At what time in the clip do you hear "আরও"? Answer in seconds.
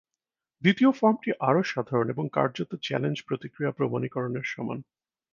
1.41-1.61